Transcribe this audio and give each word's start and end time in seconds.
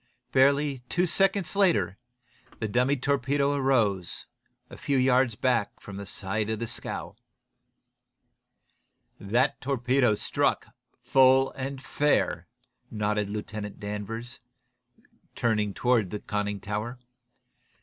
Barely 0.31 0.79
two 0.89 1.05
seconds 1.05 1.55
later 1.55 1.99
the 2.57 2.61
second 2.65 2.73
dummy 2.73 2.97
torpedo 2.97 3.55
rose, 3.59 4.25
a 4.67 4.75
few 4.75 4.97
yards 4.97 5.35
back 5.35 5.79
from 5.79 5.97
the 5.97 6.07
side 6.07 6.49
of 6.49 6.57
the 6.57 6.65
scow. 6.65 7.15
"That 9.19 9.61
torpedo 9.61 10.15
struck, 10.15 10.69
full 11.03 11.51
and 11.51 11.79
fair," 11.79 12.47
nodded 12.89 13.29
Lieutenant 13.29 13.79
Danvers, 13.79 14.39
turning 15.35 15.71
toward 15.71 16.09
the 16.09 16.19
conning 16.19 16.59
tower. 16.61 16.97
"Mr. 16.99 17.05